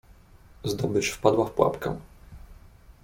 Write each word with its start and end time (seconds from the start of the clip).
"Zdobycz 0.63 1.11
wpadła 1.13 1.45
w 1.45 1.51
pułapkę." 1.51 1.97